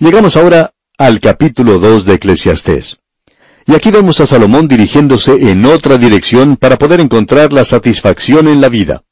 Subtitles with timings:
[0.00, 3.00] Llegamos ahora al capítulo 2 de Eclesiastés.
[3.66, 8.60] Y aquí vemos a Salomón dirigiéndose en otra dirección para poder encontrar la satisfacción en
[8.60, 9.02] la vida.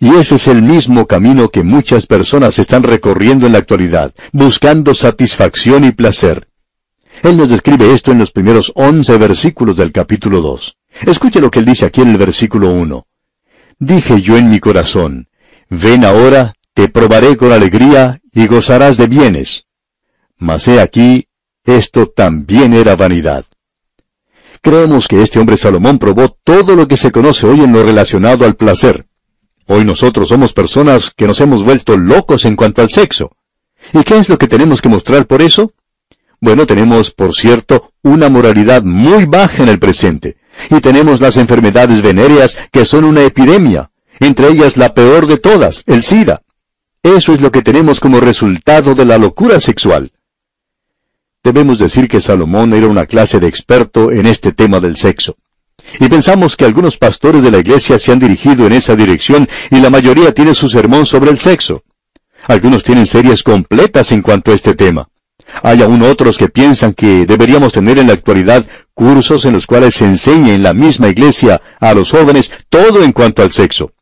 [0.00, 4.96] Y ese es el mismo camino que muchas personas están recorriendo en la actualidad, buscando
[4.96, 6.48] satisfacción y placer.
[7.22, 10.76] Él nos describe esto en los primeros once versículos del capítulo 2.
[11.06, 13.06] Escuche lo que él dice aquí en el versículo 1.
[13.78, 15.28] Dije yo en mi corazón,
[15.68, 19.67] ven ahora, te probaré con alegría y gozarás de bienes.
[20.38, 21.26] Mas he aquí,
[21.64, 23.44] esto también era vanidad.
[24.60, 28.44] Creemos que este hombre Salomón probó todo lo que se conoce hoy en lo relacionado
[28.44, 29.06] al placer.
[29.66, 33.32] Hoy nosotros somos personas que nos hemos vuelto locos en cuanto al sexo.
[33.92, 35.72] ¿Y qué es lo que tenemos que mostrar por eso?
[36.40, 40.36] Bueno, tenemos, por cierto, una moralidad muy baja en el presente.
[40.70, 45.82] Y tenemos las enfermedades venéreas que son una epidemia, entre ellas la peor de todas,
[45.86, 46.40] el SIDA.
[47.02, 50.12] Eso es lo que tenemos como resultado de la locura sexual.
[51.48, 55.38] Debemos decir que Salomón era una clase de experto en este tema del sexo.
[55.98, 59.80] Y pensamos que algunos pastores de la iglesia se han dirigido en esa dirección y
[59.80, 61.84] la mayoría tiene su sermón sobre el sexo.
[62.48, 65.08] Algunos tienen series completas en cuanto a este tema.
[65.62, 69.94] Hay aún otros que piensan que deberíamos tener en la actualidad cursos en los cuales
[69.94, 73.92] se enseñe en la misma iglesia a los jóvenes todo en cuanto al sexo.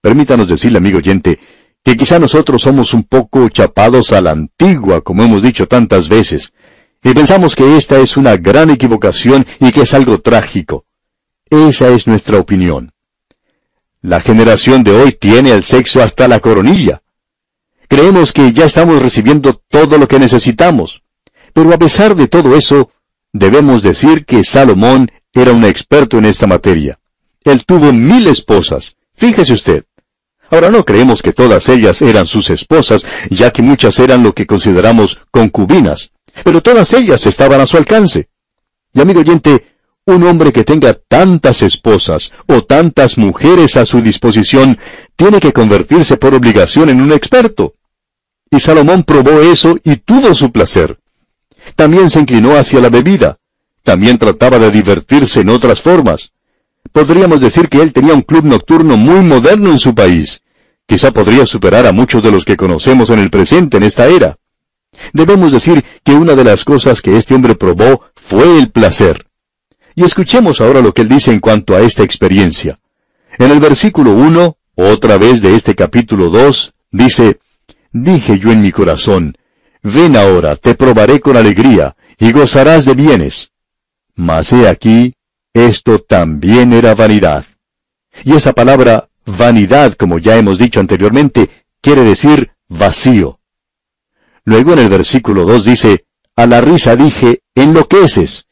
[0.00, 1.40] Permítanos decirle, amigo oyente,
[1.86, 6.52] que quizá nosotros somos un poco chapados a la antigua, como hemos dicho tantas veces,
[7.00, 10.84] y pensamos que esta es una gran equivocación y que es algo trágico.
[11.48, 12.90] Esa es nuestra opinión.
[14.02, 17.02] La generación de hoy tiene el sexo hasta la coronilla.
[17.86, 21.04] Creemos que ya estamos recibiendo todo lo que necesitamos.
[21.52, 22.90] Pero a pesar de todo eso,
[23.32, 26.98] debemos decir que Salomón era un experto en esta materia.
[27.44, 28.96] Él tuvo mil esposas.
[29.14, 29.84] Fíjese usted.
[30.50, 34.46] Ahora no creemos que todas ellas eran sus esposas, ya que muchas eran lo que
[34.46, 36.12] consideramos concubinas,
[36.44, 38.28] pero todas ellas estaban a su alcance.
[38.92, 39.66] Y amigo oyente,
[40.06, 44.78] un hombre que tenga tantas esposas o tantas mujeres a su disposición
[45.16, 47.74] tiene que convertirse por obligación en un experto.
[48.48, 51.00] Y Salomón probó eso y tuvo su placer.
[51.74, 53.38] También se inclinó hacia la bebida.
[53.82, 56.32] También trataba de divertirse en otras formas.
[56.92, 60.42] Podríamos decir que él tenía un club nocturno muy moderno en su país.
[60.86, 64.38] Quizá podría superar a muchos de los que conocemos en el presente en esta era.
[65.12, 69.26] Debemos decir que una de las cosas que este hombre probó fue el placer.
[69.94, 72.78] Y escuchemos ahora lo que él dice en cuanto a esta experiencia.
[73.38, 77.40] En el versículo 1, otra vez de este capítulo 2, dice,
[77.92, 79.36] Dije yo en mi corazón,
[79.82, 83.50] ven ahora, te probaré con alegría, y gozarás de bienes.
[84.14, 85.14] Mas he aquí,
[85.64, 87.46] esto también era vanidad.
[88.24, 91.48] Y esa palabra vanidad, como ya hemos dicho anteriormente,
[91.80, 93.40] quiere decir vacío.
[94.44, 96.04] Luego en el versículo 2 dice,
[96.36, 98.48] a la risa dije, enloqueces,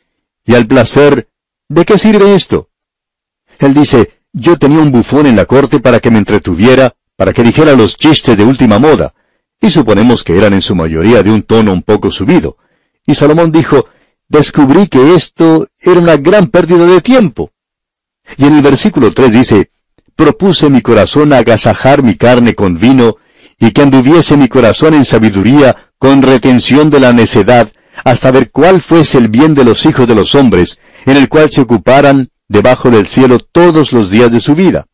[0.47, 1.29] y al placer,
[1.69, 2.71] ¿de qué sirve esto?
[3.59, 7.43] Él dice, yo tenía un bufón en la corte para que me entretuviera, para que
[7.43, 9.15] dijera los chistes de última moda,
[9.61, 12.57] y suponemos que eran en su mayoría de un tono un poco subido.
[13.07, 13.89] Y Salomón dijo,
[14.29, 17.51] descubrí que esto era una gran pérdida de tiempo.
[18.37, 19.71] Y en el versículo 3 dice,
[20.17, 23.17] propuse mi corazón agasajar mi carne con vino,
[23.59, 27.69] y que anduviese mi corazón en sabiduría con retención de la necedad,
[28.05, 31.51] hasta ver cuál fuese el bien de los hijos de los hombres, en el cual
[31.51, 34.87] se ocuparan debajo del cielo todos los días de su vida.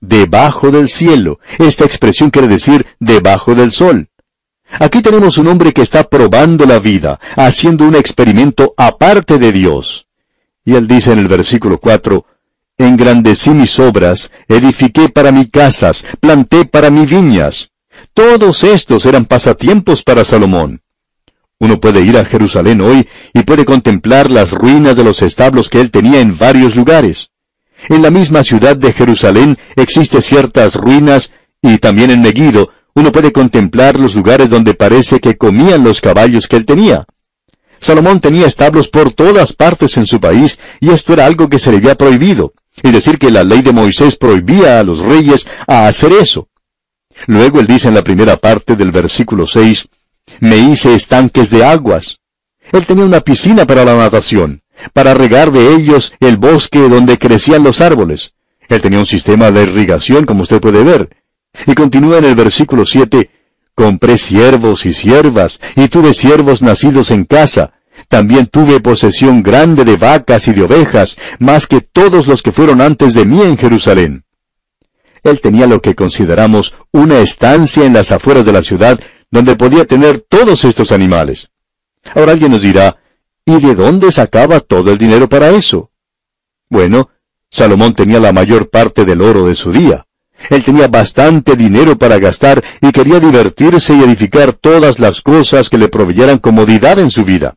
[0.00, 1.38] Debajo del cielo.
[1.58, 4.08] Esta expresión quiere decir debajo del sol.
[4.78, 10.06] Aquí tenemos un hombre que está probando la vida, haciendo un experimento aparte de Dios.
[10.64, 12.24] Y él dice en el versículo 4,
[12.78, 17.70] Engrandecí mis obras, edifiqué para mí casas, planté para mí viñas.
[18.14, 20.80] Todos estos eran pasatiempos para Salomón.
[21.58, 25.80] Uno puede ir a Jerusalén hoy y puede contemplar las ruinas de los establos que
[25.80, 27.30] él tenía en varios lugares.
[27.88, 33.32] En la misma ciudad de Jerusalén existen ciertas ruinas y también en Megiddo uno puede
[33.32, 37.02] contemplar los lugares donde parece que comían los caballos que él tenía.
[37.78, 41.70] Salomón tenía establos por todas partes en su país, y esto era algo que se
[41.70, 42.54] le había prohibido.
[42.82, 46.48] Es decir, que la ley de Moisés prohibía a los reyes a hacer eso.
[47.26, 49.88] Luego él dice en la primera parte del versículo 6,
[50.40, 52.20] Me hice estanques de aguas.
[52.70, 54.62] Él tenía una piscina para la natación,
[54.92, 58.34] para regar de ellos el bosque donde crecían los árboles.
[58.68, 61.10] Él tenía un sistema de irrigación, como usted puede ver.
[61.66, 63.30] Y continúa en el versículo 7,
[63.74, 67.72] Compré siervos y siervas, y tuve siervos nacidos en casa.
[68.08, 72.80] También tuve posesión grande de vacas y de ovejas, más que todos los que fueron
[72.80, 74.24] antes de mí en Jerusalén.
[75.22, 78.98] Él tenía lo que consideramos una estancia en las afueras de la ciudad,
[79.30, 81.48] donde podía tener todos estos animales.
[82.14, 82.98] Ahora alguien nos dirá,
[83.46, 85.90] ¿y de dónde sacaba todo el dinero para eso?
[86.68, 87.10] Bueno,
[87.50, 90.06] Salomón tenía la mayor parte del oro de su día.
[90.50, 95.78] Él tenía bastante dinero para gastar y quería divertirse y edificar todas las cosas que
[95.78, 97.54] le proveyeran comodidad en su vida.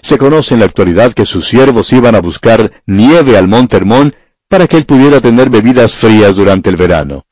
[0.00, 4.14] Se conoce en la actualidad que sus siervos iban a buscar nieve al monte Hermón
[4.48, 7.26] para que él pudiera tener bebidas frías durante el verano.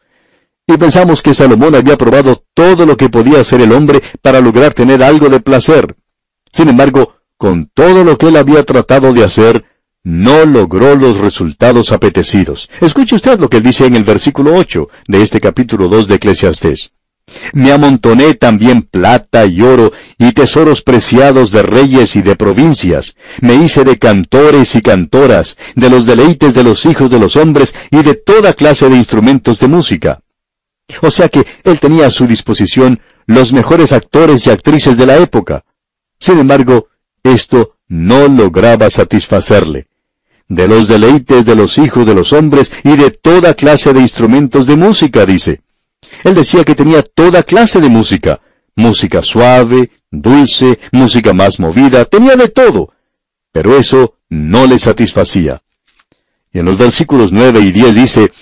[0.66, 4.74] Y pensamos que Salomón había probado todo lo que podía hacer el hombre para lograr
[4.74, 5.94] tener algo de placer.
[6.52, 9.64] Sin embargo, con todo lo que él había tratado de hacer,
[10.06, 12.70] no logró los resultados apetecidos.
[12.80, 16.92] Escuche usted lo que dice en el versículo 8 de este capítulo 2 de Eclesiastés.
[17.54, 23.16] Me amontoné también plata y oro y tesoros preciados de reyes y de provincias.
[23.40, 27.74] Me hice de cantores y cantoras, de los deleites de los hijos de los hombres
[27.90, 30.20] y de toda clase de instrumentos de música.
[31.02, 35.16] O sea que él tenía a su disposición los mejores actores y actrices de la
[35.16, 35.64] época.
[36.20, 36.90] Sin embargo,
[37.24, 39.88] esto no lograba satisfacerle
[40.48, 44.66] de los deleites de los hijos de los hombres y de toda clase de instrumentos
[44.66, 45.62] de música, dice.
[46.24, 48.40] Él decía que tenía toda clase de música,
[48.76, 52.92] música suave, dulce, música más movida, tenía de todo.
[53.52, 55.62] Pero eso no le satisfacía.
[56.52, 58.32] Y en los versículos nueve y diez dice,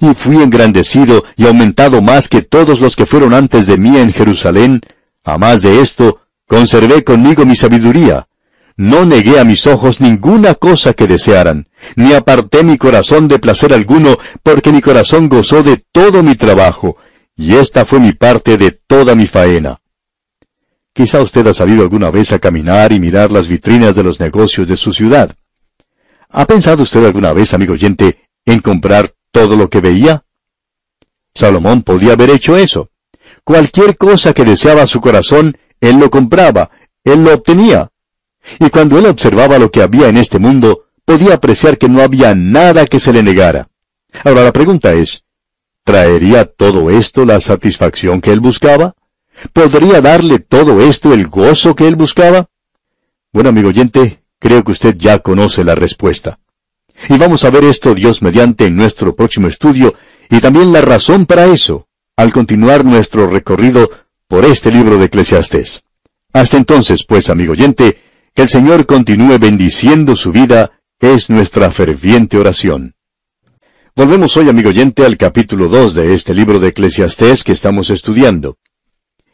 [0.00, 4.12] Y fui engrandecido y aumentado más que todos los que fueron antes de mí en
[4.12, 4.80] Jerusalén.
[5.24, 8.28] A más de esto, conservé conmigo mi sabiduría
[8.76, 13.72] no negué a mis ojos ninguna cosa que desearan, ni aparté mi corazón de placer
[13.72, 16.96] alguno, porque mi corazón gozó de todo mi trabajo,
[17.36, 19.80] y esta fue mi parte de toda mi faena.
[20.92, 24.68] Quizá usted ha salido alguna vez a caminar y mirar las vitrinas de los negocios
[24.68, 25.34] de su ciudad.
[26.30, 30.24] ¿Ha pensado usted alguna vez, amigo oyente, en comprar todo lo que veía?
[31.34, 32.90] Salomón podía haber hecho eso.
[33.42, 36.70] Cualquier cosa que deseaba su corazón, él lo compraba,
[37.02, 37.90] él lo obtenía.
[38.58, 42.34] Y cuando él observaba lo que había en este mundo, podía apreciar que no había
[42.34, 43.68] nada que se le negara.
[44.24, 45.24] Ahora la pregunta es,
[45.84, 48.94] ¿traería todo esto la satisfacción que él buscaba?
[49.52, 52.46] ¿Podría darle todo esto el gozo que él buscaba?
[53.32, 56.38] Bueno, amigo oyente, creo que usted ya conoce la respuesta.
[57.08, 59.94] Y vamos a ver esto Dios mediante en nuestro próximo estudio
[60.30, 63.90] y también la razón para eso, al continuar nuestro recorrido
[64.28, 65.82] por este libro de Eclesiastés.
[66.32, 67.98] Hasta entonces, pues, amigo oyente,
[68.34, 72.94] que el Señor continúe bendiciendo su vida es nuestra ferviente oración.
[73.94, 78.58] Volvemos hoy, amigo oyente, al capítulo 2 de este libro de Eclesiastés que estamos estudiando.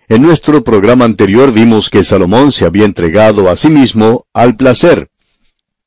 [0.07, 5.09] En nuestro programa anterior vimos que Salomón se había entregado a sí mismo al placer.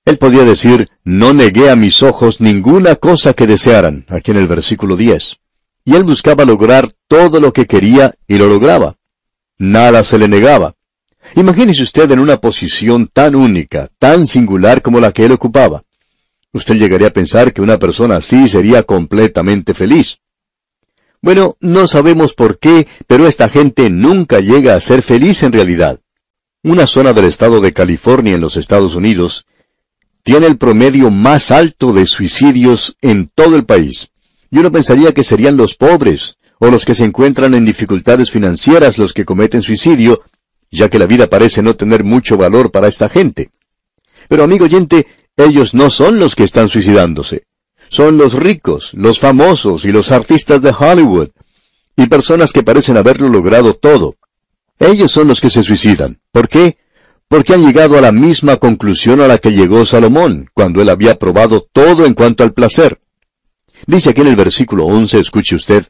[0.05, 4.47] Él podía decir, no negué a mis ojos ninguna cosa que desearan, aquí en el
[4.47, 5.37] versículo 10.
[5.85, 8.95] Y él buscaba lograr todo lo que quería y lo lograba.
[9.59, 10.73] Nada se le negaba.
[11.35, 15.83] Imagínese usted en una posición tan única, tan singular como la que él ocupaba.
[16.51, 20.19] Usted llegaría a pensar que una persona así sería completamente feliz.
[21.21, 25.99] Bueno, no sabemos por qué, pero esta gente nunca llega a ser feliz en realidad.
[26.61, 29.45] Una zona del estado de California en los Estados Unidos
[30.21, 34.09] tiene el promedio más alto de suicidios en todo el país.
[34.51, 38.97] Y uno pensaría que serían los pobres, o los que se encuentran en dificultades financieras
[38.97, 40.21] los que cometen suicidio,
[40.73, 43.51] ya que la vida parece no tener mucho valor para esta gente.
[44.27, 47.43] Pero amigo oyente, ellos no son los que están suicidándose.
[47.89, 51.29] Son los ricos, los famosos y los artistas de Hollywood,
[51.95, 54.15] y personas que parecen haberlo logrado todo.
[54.79, 56.19] Ellos son los que se suicidan.
[56.31, 56.77] ¿Por qué?
[57.27, 61.19] Porque han llegado a la misma conclusión a la que llegó Salomón, cuando él había
[61.19, 62.99] probado todo en cuanto al placer.
[63.85, 65.85] Dice aquí en el versículo 11, escuche usted,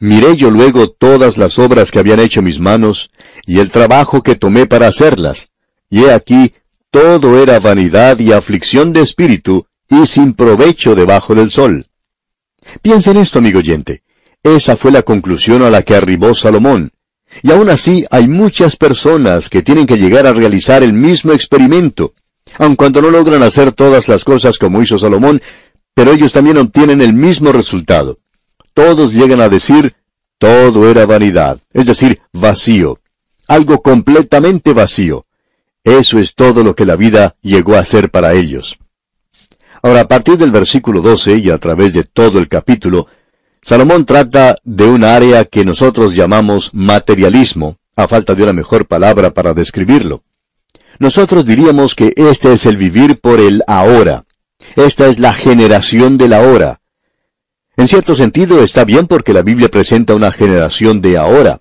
[0.00, 3.10] Miré yo luego todas las obras que habían hecho mis manos,
[3.46, 5.50] y el trabajo que tomé para hacerlas.
[5.90, 6.54] Y he aquí,
[6.90, 11.86] todo era vanidad y aflicción de espíritu, y sin provecho debajo del sol.
[12.80, 14.02] Piensa en esto, amigo oyente.
[14.42, 16.92] Esa fue la conclusión a la que arribó Salomón.
[17.42, 22.14] Y aún así hay muchas personas que tienen que llegar a realizar el mismo experimento,
[22.58, 25.42] aun cuando no logran hacer todas las cosas como hizo Salomón,
[25.94, 28.18] pero ellos también obtienen el mismo resultado.
[28.80, 29.94] Todos llegan a decir,
[30.38, 33.00] todo era vanidad, es decir, vacío
[33.50, 35.26] algo completamente vacío.
[35.82, 38.78] Eso es todo lo que la vida llegó a ser para ellos.
[39.82, 43.08] Ahora, a partir del versículo 12 y a través de todo el capítulo,
[43.60, 49.32] Salomón trata de un área que nosotros llamamos materialismo, a falta de una mejor palabra
[49.32, 50.22] para describirlo.
[51.00, 54.26] Nosotros diríamos que este es el vivir por el ahora.
[54.76, 56.79] Esta es la generación del ahora.
[57.76, 61.60] En cierto sentido está bien porque la Biblia presenta una generación de ahora.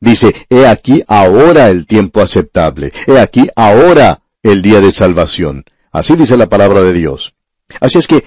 [0.00, 5.64] Dice, he aquí ahora el tiempo aceptable, he aquí ahora el día de salvación.
[5.92, 7.34] Así dice la palabra de Dios.
[7.80, 8.24] Así es que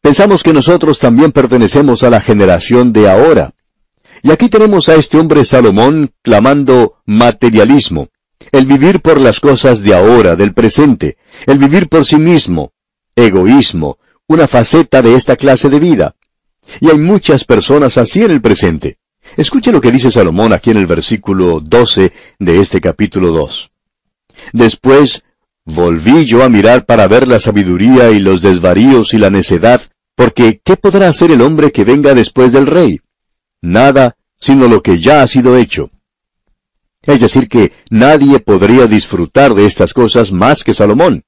[0.00, 3.54] pensamos que nosotros también pertenecemos a la generación de ahora.
[4.22, 8.08] Y aquí tenemos a este hombre Salomón clamando materialismo,
[8.52, 12.72] el vivir por las cosas de ahora, del presente, el vivir por sí mismo,
[13.14, 16.14] egoísmo, una faceta de esta clase de vida.
[16.80, 18.98] Y hay muchas personas así en el presente.
[19.36, 23.70] Escuche lo que dice Salomón aquí en el versículo 12 de este capítulo 2.
[24.52, 25.24] Después
[25.64, 29.80] volví yo a mirar para ver la sabiduría y los desvaríos y la necedad,
[30.14, 33.00] porque ¿qué podrá hacer el hombre que venga después del rey?
[33.60, 35.90] Nada, sino lo que ya ha sido hecho.
[37.02, 41.24] Es decir, que nadie podría disfrutar de estas cosas más que Salomón.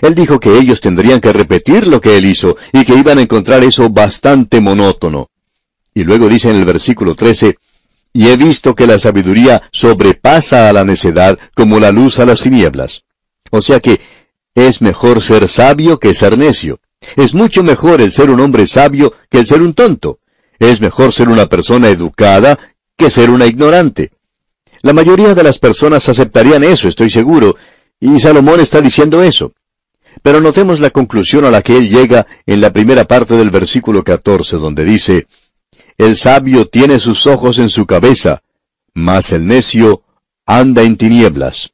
[0.00, 3.22] Él dijo que ellos tendrían que repetir lo que él hizo y que iban a
[3.22, 5.30] encontrar eso bastante monótono.
[5.94, 7.58] Y luego dice en el versículo 13,
[8.12, 12.40] Y he visto que la sabiduría sobrepasa a la necedad como la luz a las
[12.40, 13.04] tinieblas.
[13.50, 14.00] O sea que
[14.54, 16.80] es mejor ser sabio que ser necio.
[17.16, 20.18] Es mucho mejor el ser un hombre sabio que el ser un tonto.
[20.58, 22.58] Es mejor ser una persona educada
[22.96, 24.10] que ser una ignorante.
[24.82, 27.56] La mayoría de las personas aceptarían eso, estoy seguro,
[28.00, 29.52] y Salomón está diciendo eso.
[30.22, 34.02] Pero notemos la conclusión a la que él llega en la primera parte del versículo
[34.02, 35.26] 14, donde dice,
[35.96, 38.42] el sabio tiene sus ojos en su cabeza,
[38.94, 40.02] mas el necio
[40.46, 41.72] anda en tinieblas.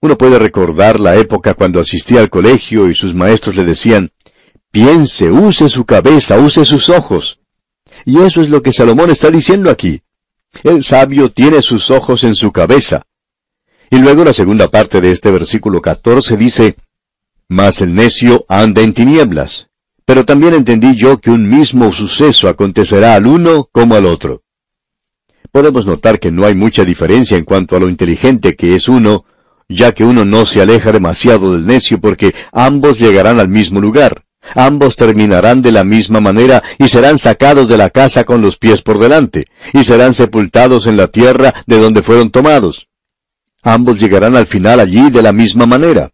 [0.00, 4.12] Uno puede recordar la época cuando asistía al colegio y sus maestros le decían,
[4.70, 7.40] piense, use su cabeza, use sus ojos.
[8.04, 10.02] Y eso es lo que Salomón está diciendo aquí.
[10.62, 13.02] El sabio tiene sus ojos en su cabeza.
[13.90, 16.76] Y luego la segunda parte de este versículo 14 dice,
[17.48, 19.68] Mas el necio anda en tinieblas.
[20.04, 24.42] Pero también entendí yo que un mismo suceso acontecerá al uno como al otro.
[25.52, 29.24] Podemos notar que no hay mucha diferencia en cuanto a lo inteligente que es uno,
[29.68, 34.24] ya que uno no se aleja demasiado del necio porque ambos llegarán al mismo lugar.
[34.54, 38.82] Ambos terminarán de la misma manera y serán sacados de la casa con los pies
[38.82, 42.88] por delante, y serán sepultados en la tierra de donde fueron tomados.
[43.62, 46.12] Ambos llegarán al final allí de la misma manera.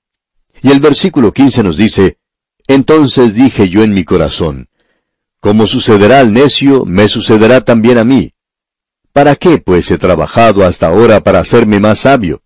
[0.62, 2.18] Y el versículo 15 nos dice,
[2.68, 4.68] entonces dije yo en mi corazón,
[5.40, 8.32] Como sucederá al necio, me sucederá también a mí.
[9.12, 12.42] ¿Para qué, pues, he trabajado hasta ahora para hacerme más sabio?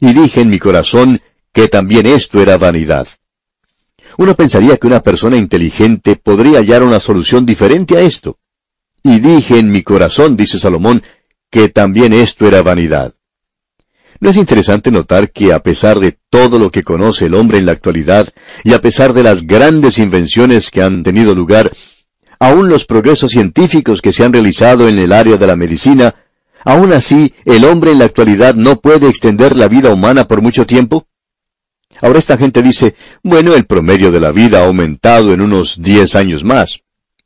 [0.00, 1.20] Y dije en mi corazón
[1.52, 3.08] que también esto era vanidad.
[4.16, 8.38] Uno pensaría que una persona inteligente podría hallar una solución diferente a esto.
[9.02, 11.02] Y dije en mi corazón, dice Salomón,
[11.50, 13.14] que también esto era vanidad.
[14.20, 17.66] ¿No es interesante notar que a pesar de todo lo que conoce el hombre en
[17.66, 18.28] la actualidad,
[18.64, 21.70] y a pesar de las grandes invenciones que han tenido lugar,
[22.40, 26.16] aún los progresos científicos que se han realizado en el área de la medicina,
[26.64, 30.66] aún así el hombre en la actualidad no puede extender la vida humana por mucho
[30.66, 31.06] tiempo?
[32.00, 36.16] Ahora esta gente dice, bueno, el promedio de la vida ha aumentado en unos diez
[36.16, 36.80] años más.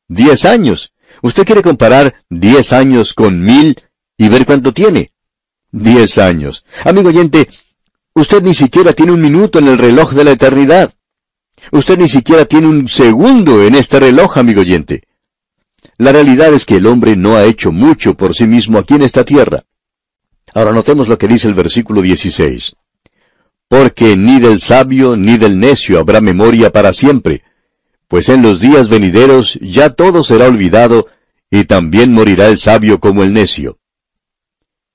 [0.09, 0.93] ¡Diez años!
[1.23, 3.81] ¿Usted quiere comparar diez años con mil
[4.19, 5.12] y ver cuánto tiene?
[5.73, 6.67] Diez años.
[6.85, 7.49] Amigo oyente,
[8.15, 10.93] usted ni siquiera tiene un minuto en el reloj de la eternidad.
[11.71, 15.05] Usted ni siquiera tiene un segundo en este reloj, amigo oyente.
[15.97, 19.03] La realidad es que el hombre no ha hecho mucho por sí mismo aquí en
[19.03, 19.63] esta tierra.
[20.53, 22.77] Ahora notemos lo que dice el versículo 16.
[23.69, 27.45] Porque ni del sabio ni del necio habrá memoria para siempre,
[28.09, 31.07] pues en los días venideros ya todo será olvidado,
[31.51, 33.79] y también morirá el sabio como el necio.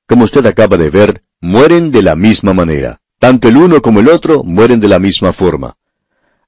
[0.08, 3.02] Como usted acaba de ver, mueren de la misma manera.
[3.20, 5.76] Tanto el uno como el otro mueren de la misma forma.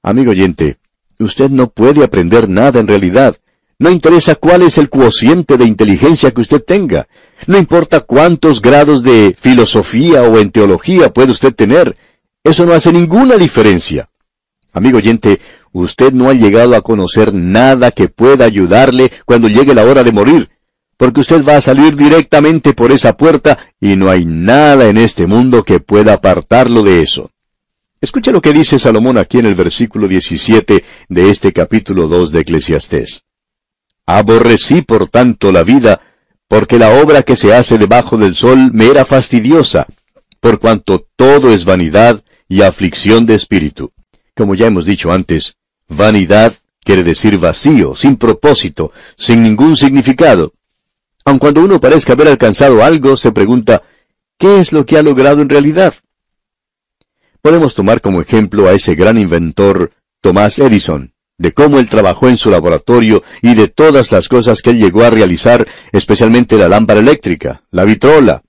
[0.01, 0.77] Amigo oyente,
[1.19, 3.35] usted no puede aprender nada en realidad.
[3.77, 7.09] No interesa cuál es el cuociente de inteligencia que usted tenga.
[7.47, 11.97] No importa cuántos grados de filosofía o en teología puede usted tener.
[12.45, 14.09] Eso no hace ninguna diferencia.
[14.71, 15.41] Amigo oyente,
[15.73, 20.13] usted no ha llegado a conocer nada que pueda ayudarle cuando llegue la hora de
[20.13, 20.49] morir
[20.99, 25.27] porque usted va a salir directamente por esa puerta y no hay nada en este
[25.27, 27.31] mundo que pueda apartarlo de eso.
[28.01, 32.41] Escucha lo que dice Salomón aquí en el versículo 17 de este capítulo 2 de
[32.41, 33.23] Eclesiastés.
[34.05, 36.01] Aborrecí por tanto la vida,
[36.49, 39.87] porque la obra que se hace debajo del sol me era fastidiosa,
[40.41, 43.93] por cuanto todo es vanidad y aflicción de espíritu.
[44.35, 45.55] Como ya hemos dicho antes,
[45.87, 46.51] vanidad
[46.83, 50.51] quiere decir vacío, sin propósito, sin ningún significado.
[51.29, 53.83] Aun cuando uno parezca haber alcanzado algo, se pregunta,
[54.39, 55.93] ¿qué es lo que ha logrado en realidad?
[57.43, 62.38] Podemos tomar como ejemplo a ese gran inventor, Tomás Edison, de cómo él trabajó en
[62.38, 67.00] su laboratorio y de todas las cosas que él llegó a realizar, especialmente la lámpara
[67.00, 68.41] eléctrica, la vitrola.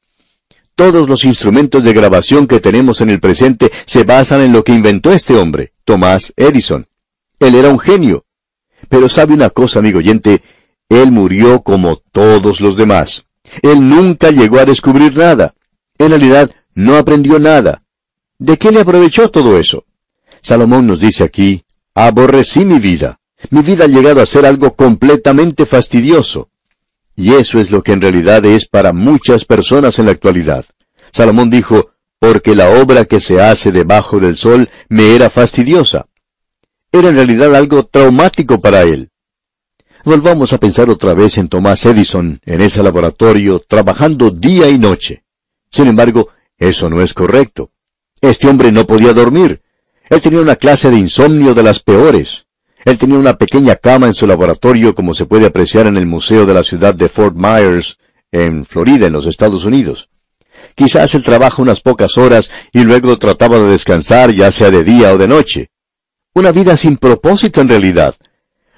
[0.74, 4.72] Todos los instrumentos de grabación que tenemos en el presente se basan en lo que
[4.72, 6.86] inventó este hombre, Tomás Edison.
[7.40, 8.24] Él era un genio.
[8.88, 10.40] Pero sabe una cosa, amigo oyente,
[10.90, 13.24] él murió como todos los demás.
[13.62, 15.54] Él nunca llegó a descubrir nada.
[15.98, 17.84] En realidad, no aprendió nada.
[18.38, 19.84] ¿De qué le aprovechó todo eso?
[20.42, 23.20] Salomón nos dice aquí, aborrecí mi vida.
[23.50, 26.50] Mi vida ha llegado a ser algo completamente fastidioso.
[27.14, 30.64] Y eso es lo que en realidad es para muchas personas en la actualidad.
[31.12, 36.06] Salomón dijo, porque la obra que se hace debajo del sol me era fastidiosa.
[36.90, 39.10] Era en realidad algo traumático para él.
[40.04, 45.24] Volvamos a pensar otra vez en Tomás Edison, en ese laboratorio, trabajando día y noche.
[45.70, 47.70] Sin embargo, eso no es correcto.
[48.20, 49.60] Este hombre no podía dormir.
[50.08, 52.46] Él tenía una clase de insomnio de las peores.
[52.84, 56.46] Él tenía una pequeña cama en su laboratorio como se puede apreciar en el museo
[56.46, 57.98] de la ciudad de Fort Myers,
[58.32, 60.08] en Florida, en los Estados Unidos.
[60.74, 65.12] Quizás él trabaja unas pocas horas y luego trataba de descansar ya sea de día
[65.12, 65.68] o de noche.
[66.32, 68.14] Una vida sin propósito en realidad.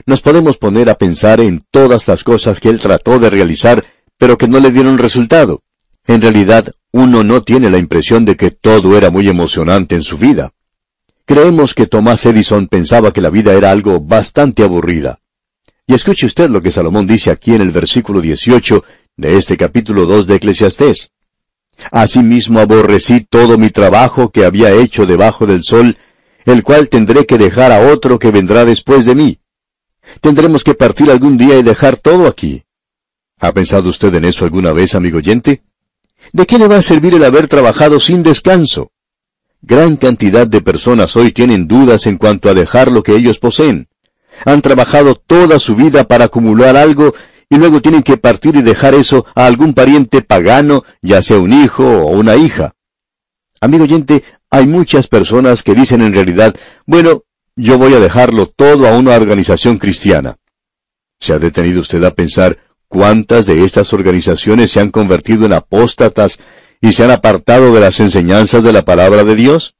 [0.06, 3.84] Nos podemos poner a pensar en todas las cosas que él trató de realizar,
[4.18, 5.62] pero que no le dieron resultado.
[6.06, 10.18] En realidad, uno no tiene la impresión de que todo era muy emocionante en su
[10.18, 10.50] vida.
[11.24, 15.20] Creemos que Tomás Edison pensaba que la vida era algo bastante aburrida.
[15.86, 18.84] Y escuche usted lo que Salomón dice aquí en el versículo 18
[19.16, 21.10] de este capítulo 2 de Eclesiastés.
[21.90, 25.96] Asimismo aborrecí todo mi trabajo que había hecho debajo del sol,
[26.44, 29.38] el cual tendré que dejar a otro que vendrá después de mí.
[30.20, 32.62] Tendremos que partir algún día y dejar todo aquí.
[33.40, 35.62] ¿Ha pensado usted en eso alguna vez, amigo oyente?
[36.32, 38.92] ¿De qué le va a servir el haber trabajado sin descanso?
[39.60, 43.88] Gran cantidad de personas hoy tienen dudas en cuanto a dejar lo que ellos poseen.
[44.44, 47.14] Han trabajado toda su vida para acumular algo
[47.48, 51.52] y luego tienen que partir y dejar eso a algún pariente pagano, ya sea un
[51.52, 52.74] hijo o una hija.
[53.60, 56.54] Amigo oyente, hay muchas personas que dicen en realidad,
[56.86, 57.22] bueno,
[57.56, 60.36] yo voy a dejarlo todo a una organización cristiana.
[61.20, 66.38] ¿Se ha detenido usted a pensar cuántas de estas organizaciones se han convertido en apóstatas
[66.80, 69.74] y se han apartado de las enseñanzas de la palabra de Dios?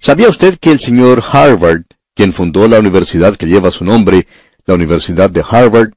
[0.00, 1.82] ¿Sabía usted que el señor Harvard,
[2.14, 4.26] quien fundó la universidad que lleva su nombre,
[4.64, 5.92] la Universidad de Harvard,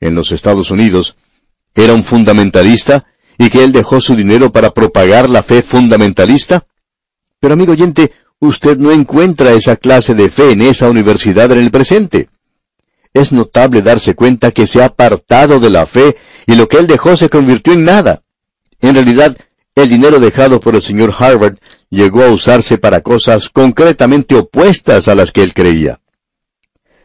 [0.00, 1.16] en los Estados Unidos,
[1.74, 3.04] era un fundamentalista
[3.36, 6.66] y que él dejó su dinero para propagar la fe fundamentalista?
[7.40, 11.70] Pero amigo oyente, usted no encuentra esa clase de fe en esa universidad en el
[11.70, 12.28] presente.
[13.12, 16.16] Es notable darse cuenta que se ha apartado de la fe
[16.46, 18.22] y lo que él dejó se convirtió en nada.
[18.80, 19.36] En realidad,
[19.74, 21.56] el dinero dejado por el señor Harvard
[21.90, 26.00] llegó a usarse para cosas concretamente opuestas a las que él creía.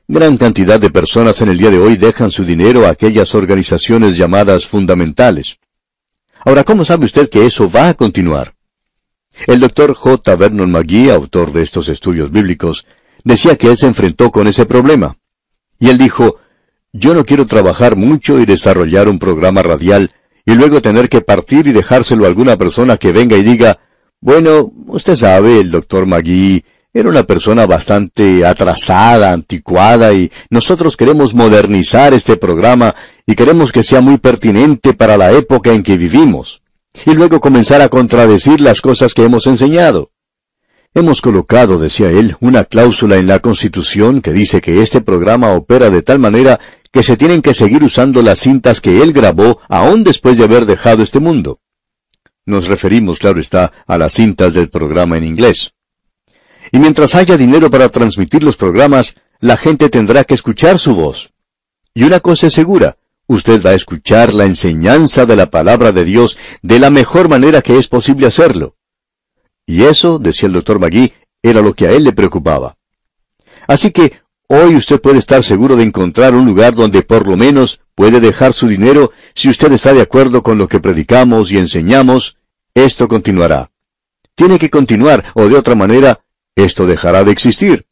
[0.07, 4.17] Gran cantidad de personas en el día de hoy dejan su dinero a aquellas organizaciones
[4.17, 5.59] llamadas fundamentales.
[6.43, 8.55] Ahora, ¿cómo sabe usted que eso va a continuar?
[9.47, 10.35] El doctor J.
[10.35, 12.85] Vernon McGee, autor de estos estudios bíblicos,
[13.23, 15.17] decía que él se enfrentó con ese problema.
[15.79, 16.37] Y él dijo,
[16.91, 20.11] yo no quiero trabajar mucho y desarrollar un programa radial
[20.45, 23.79] y luego tener que partir y dejárselo a alguna persona que venga y diga,
[24.19, 31.35] bueno, usted sabe, el doctor Magui era una persona bastante atrasada, anticuada, y nosotros queremos
[31.35, 36.63] modernizar este programa y queremos que sea muy pertinente para la época en que vivimos.
[37.05, 40.11] Y luego comenzar a contradecir las cosas que hemos enseñado.
[40.93, 45.91] Hemos colocado, decía él, una cláusula en la Constitución que dice que este programa opera
[45.91, 46.59] de tal manera
[46.91, 50.65] que se tienen que seguir usando las cintas que él grabó aún después de haber
[50.65, 51.59] dejado este mundo.
[52.45, 55.73] Nos referimos, claro está, a las cintas del programa en inglés.
[56.71, 61.31] Y mientras haya dinero para transmitir los programas, la gente tendrá que escuchar su voz.
[61.93, 62.97] Y una cosa es segura,
[63.29, 67.61] usted va a escuchar la enseñanza de la palabra de Dios de la mejor manera
[67.61, 68.75] que es posible hacerlo.
[69.65, 72.77] Y eso, decía el doctor Magui, era lo que a él le preocupaba.
[73.67, 74.19] Así que
[74.51, 78.51] Hoy usted puede estar seguro de encontrar un lugar donde por lo menos puede dejar
[78.51, 82.35] su dinero si usted está de acuerdo con lo que predicamos y enseñamos,
[82.73, 83.69] esto continuará.
[84.33, 86.21] Tiene que continuar o de otra manera,
[86.55, 87.85] esto dejará de existir.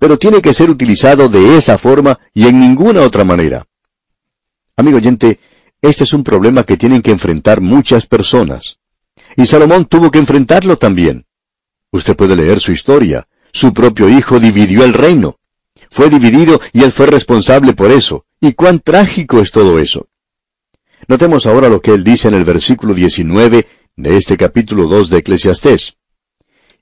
[0.00, 3.64] Pero tiene que ser utilizado de esa forma y en ninguna otra manera.
[4.76, 5.38] Amigo oyente,
[5.80, 8.78] este es un problema que tienen que enfrentar muchas personas.
[9.36, 11.26] Y Salomón tuvo que enfrentarlo también.
[11.90, 13.28] Usted puede leer su historia.
[13.52, 15.38] Su propio hijo dividió el reino
[15.94, 18.26] fue dividido y él fue responsable por eso.
[18.40, 20.08] ¿Y cuán trágico es todo eso?
[21.06, 25.18] Notemos ahora lo que él dice en el versículo 19 de este capítulo 2 de
[25.18, 25.94] Eclesiastés.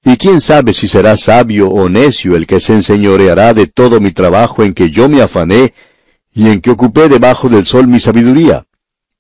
[0.03, 4.13] Y quién sabe si será sabio o necio el que se enseñoreará de todo mi
[4.13, 5.75] trabajo en que yo me afané
[6.35, 8.67] y en que ocupé debajo del sol mi sabiduría.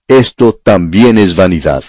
[0.08, 1.84] Esto también es vanidad.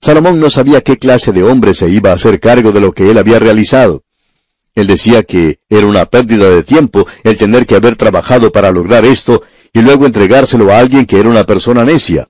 [0.00, 3.10] Salomón no sabía qué clase de hombre se iba a hacer cargo de lo que
[3.10, 4.04] él había realizado.
[4.74, 9.04] Él decía que era una pérdida de tiempo el tener que haber trabajado para lograr
[9.04, 9.42] esto
[9.72, 12.28] y luego entregárselo a alguien que era una persona necia.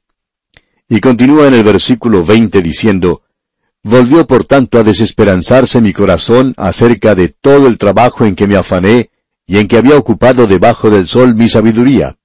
[0.88, 3.22] Y continúa en el versículo 20 diciendo,
[3.82, 8.56] Volvió por tanto a desesperanzarse mi corazón acerca de todo el trabajo en que me
[8.56, 9.10] afané
[9.48, 12.18] y en que había ocupado debajo del sol mi sabiduría.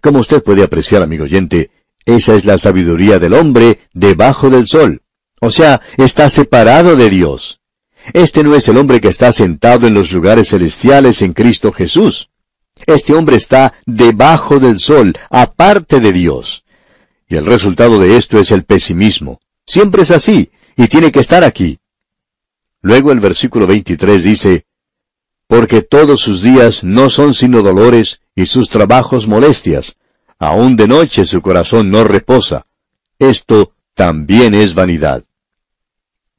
[0.00, 1.70] Como usted puede apreciar, amigo oyente,
[2.06, 5.02] esa es la sabiduría del hombre debajo del sol.
[5.40, 7.60] O sea, está separado de Dios.
[8.14, 12.30] Este no es el hombre que está sentado en los lugares celestiales en Cristo Jesús.
[12.86, 16.64] Este hombre está debajo del sol, aparte de Dios.
[17.28, 19.40] Y el resultado de esto es el pesimismo.
[19.66, 21.78] Siempre es así, y tiene que estar aquí.
[22.80, 24.66] Luego el versículo 23 dice,
[25.54, 29.94] Porque todos sus días no son sino dolores, y sus trabajos molestias.
[30.40, 32.66] Aún de noche su corazón no reposa.
[33.20, 35.22] Esto también es vanidad.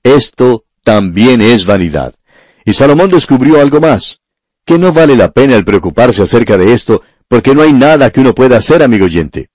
[0.03, 2.13] Esto también es vanidad.
[2.65, 4.19] Y Salomón descubrió algo más,
[4.65, 8.19] que no vale la pena el preocuparse acerca de esto, porque no hay nada que
[8.19, 9.47] uno pueda hacer, amigo oyente.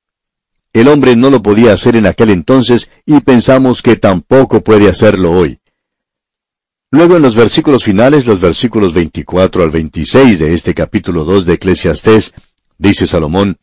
[0.73, 5.33] El hombre no lo podía hacer en aquel entonces y pensamos que tampoco puede hacerlo
[5.33, 5.60] hoy.
[6.92, 11.55] Luego en los versículos finales, los versículos 24 al 26 de este capítulo 2 de
[11.55, 12.35] Eclesiastés,
[12.79, 13.59] dice Salomón,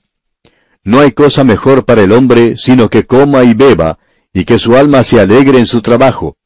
[0.85, 3.99] No hay cosa mejor para el hombre sino que coma y beba,
[4.31, 6.37] y que su alma se alegre en su trabajo.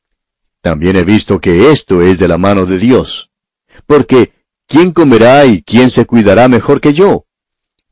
[0.62, 3.30] También he visto que esto es de la mano de Dios.
[3.86, 4.34] Porque,
[4.68, 7.26] ¿quién comerá y quién se cuidará mejor que yo?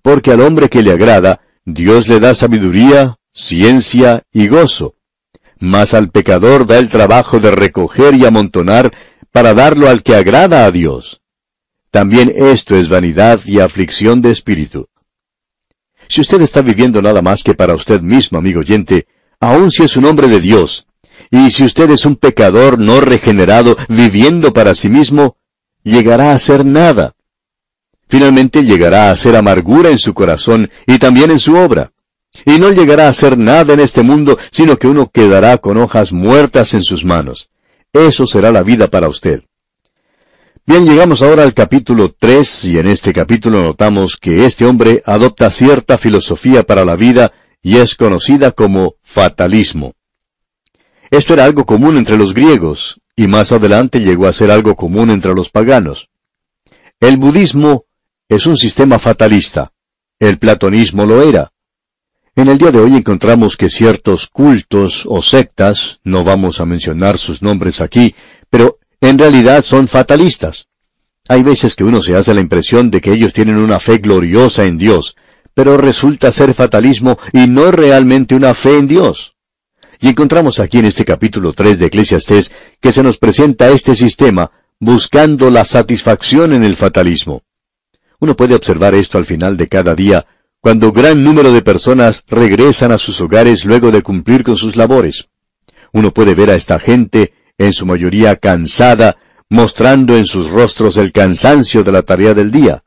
[0.02, 4.95] Porque al hombre que le agrada, Dios le da sabiduría, ciencia y gozo.
[5.60, 8.91] Mas al pecador da el trabajo de recoger y amontonar
[9.32, 11.22] para darlo al que agrada a Dios.
[11.91, 14.88] También esto es vanidad y aflicción de espíritu.
[16.08, 19.06] Si usted está viviendo nada más que para usted mismo, amigo oyente,
[19.39, 20.88] aun si es un hombre de Dios,
[21.30, 25.38] y si usted es un pecador no regenerado viviendo para sí mismo,
[25.84, 27.13] llegará a ser nada.
[28.08, 31.91] Finalmente llegará a ser amargura en su corazón y también en su obra.
[32.45, 36.12] Y no llegará a ser nada en este mundo, sino que uno quedará con hojas
[36.12, 37.49] muertas en sus manos.
[37.93, 39.43] Eso será la vida para usted.
[40.65, 45.49] Bien, llegamos ahora al capítulo 3 y en este capítulo notamos que este hombre adopta
[45.49, 47.32] cierta filosofía para la vida
[47.63, 49.93] y es conocida como fatalismo.
[51.10, 55.10] Esto era algo común entre los griegos y más adelante llegó a ser algo común
[55.10, 56.10] entre los paganos.
[56.99, 57.86] El budismo
[58.28, 59.71] es un sistema fatalista.
[60.19, 61.52] El platonismo lo era.
[62.39, 67.17] En el día de hoy encontramos que ciertos cultos o sectas, no vamos a mencionar
[67.17, 68.15] sus nombres aquí,
[68.49, 70.69] pero en realidad son fatalistas.
[71.28, 74.63] Hay veces que uno se hace la impresión de que ellos tienen una fe gloriosa
[74.63, 75.17] en Dios,
[75.54, 79.34] pero resulta ser fatalismo y no realmente una fe en Dios.
[79.99, 84.49] Y encontramos aquí en este capítulo 3 de Eclesiastés que se nos presenta este sistema
[84.80, 87.41] buscando la satisfacción en el fatalismo.
[88.21, 90.25] Uno puede observar esto al final de cada día,
[90.62, 95.28] cuando gran número de personas regresan a sus hogares luego de cumplir con sus labores.
[95.93, 99.17] Uno puede ver a esta gente, en su mayoría cansada,
[99.50, 102.84] mostrando en sus rostros el cansancio de la tarea del día.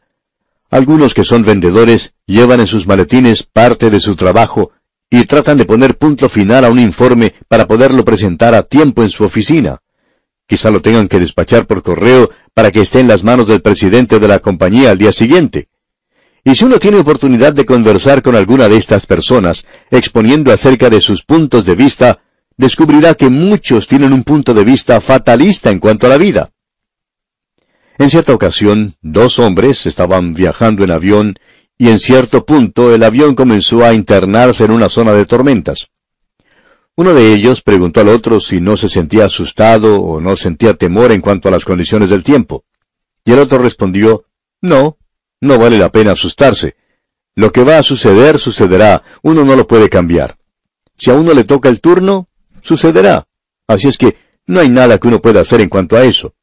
[0.71, 4.71] Algunos que son vendedores llevan en sus maletines parte de su trabajo
[5.11, 9.11] y tratan de poner punto final a un informe para poderlo presentar a tiempo en
[9.11, 9.79] su oficina.
[10.47, 14.19] Quizá lo tengan que despachar por correo para que esté en las manos del presidente
[14.19, 15.69] de la compañía al día siguiente.
[16.45, 21.01] Y si uno tiene oportunidad de conversar con alguna de estas personas, exponiendo acerca de
[21.01, 22.21] sus puntos de vista,
[22.57, 26.51] descubrirá que muchos tienen un punto de vista fatalista en cuanto a la vida.
[27.99, 31.37] En cierta ocasión, dos hombres estaban viajando en avión
[31.79, 35.89] y en cierto punto el avión comenzó a internarse en una zona de tormentas.
[36.97, 41.13] Uno de ellos preguntó al otro si no se sentía asustado o no sentía temor
[41.13, 42.65] en cuanto a las condiciones del tiempo.
[43.25, 44.25] Y el otro respondió,
[44.61, 44.99] No,
[45.43, 46.77] no vale la pena asustarse.
[47.35, 49.03] Lo que va a suceder, sucederá.
[49.23, 50.39] Uno no lo puede cambiar.
[50.97, 52.29] Si a uno le toca el turno,
[52.61, 53.27] sucederá.
[53.67, 56.35] Así es que no hay nada que uno pueda hacer en cuanto a eso.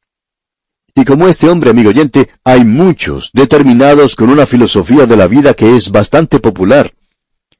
[0.94, 5.54] Y como este hombre, amigo oyente, hay muchos determinados con una filosofía de la vida
[5.54, 6.92] que es bastante popular.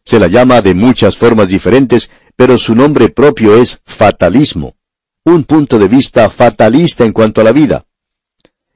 [0.04, 4.76] Se la llama de muchas formas diferentes, pero su nombre propio es fatalismo,
[5.24, 7.86] un punto de vista fatalista en cuanto a la vida.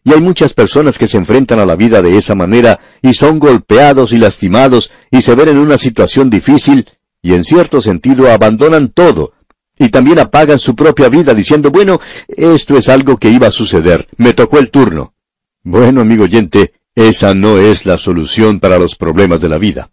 [0.05, 3.39] Y hay muchas personas que se enfrentan a la vida de esa manera y son
[3.39, 6.87] golpeados y lastimados y se ven en una situación difícil
[7.23, 9.33] y en cierto sentido abandonan todo
[9.79, 14.07] y también apagan su propia vida diciendo, bueno, esto es algo que iba a suceder,
[14.19, 15.15] me tocó el turno.
[15.63, 19.91] Bueno, amigo oyente, esa no es la solución para los problemas de la vida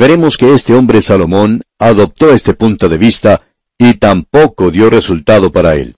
[0.00, 3.38] veremos que este hombre Salomón adoptó este punto de vista
[3.76, 5.94] y tampoco dio resultado para él.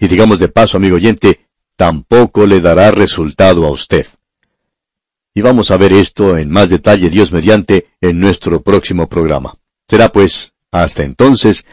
[0.00, 1.45] Y digamos de paso, amigo oyente,
[1.76, 4.06] tampoco le dará resultado a usted.
[5.34, 9.58] Y vamos a ver esto en más detalle, Dios mediante, en nuestro próximo programa.
[9.86, 11.64] Será pues, hasta entonces,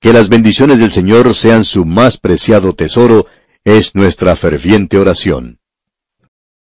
[0.00, 3.26] que las bendiciones del Señor sean su más preciado tesoro,
[3.64, 5.59] es nuestra ferviente oración.